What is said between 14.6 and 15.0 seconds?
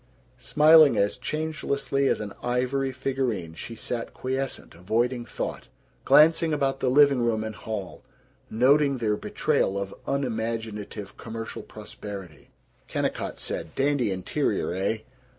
eh?